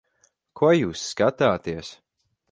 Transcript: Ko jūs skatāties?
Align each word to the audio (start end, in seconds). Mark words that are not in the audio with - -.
Ko 0.61 0.69
jūs 0.75 1.03
skatāties? 1.11 1.91